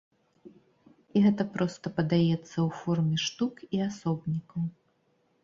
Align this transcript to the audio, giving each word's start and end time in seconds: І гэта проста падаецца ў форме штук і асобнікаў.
І 1.19 1.21
гэта 1.25 1.45
проста 1.57 1.85
падаецца 1.99 2.39
ў 2.39 2.67
форме 2.79 3.17
штук 3.27 3.55
і 3.79 3.83
асобнікаў. 3.91 4.61